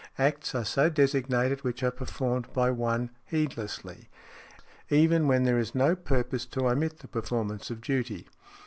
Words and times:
Acts 0.17 0.55
are 0.55 0.65
so 0.65 0.89
designated 0.89 1.63
which 1.63 1.83
are 1.83 1.91
performed 1.91 2.51
by 2.53 2.71
one 2.71 3.11
heedlessly, 3.23 4.09
even 4.89 5.27
when 5.27 5.43
there 5.43 5.59
is 5.59 5.75
no 5.75 5.95
purpose 5.95 6.47
to 6.47 6.67
omit 6.67 7.01
the 7.01 7.07
performance 7.07 7.69
of 7.69 7.81
duty. 7.81 8.27